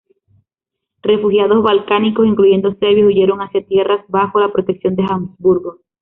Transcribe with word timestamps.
Refugiados 1.03 1.61
balcánicos, 1.61 2.25
incluyendo 2.25 2.73
serbios, 2.73 3.05
huyeron 3.09 3.39
hacia 3.43 3.63
tierras 3.67 4.03
bajo 4.07 4.39
la 4.39 4.51
protección 4.51 4.95
Habsburgo. 4.99 5.81